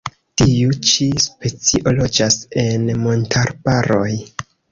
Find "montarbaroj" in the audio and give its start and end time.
3.05-4.11